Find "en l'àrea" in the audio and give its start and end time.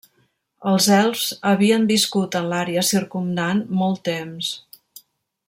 2.41-2.85